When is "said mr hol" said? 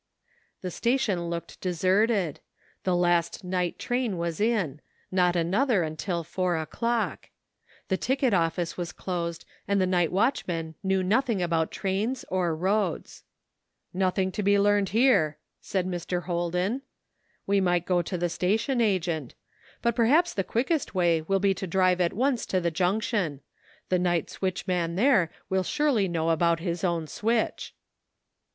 15.61-16.49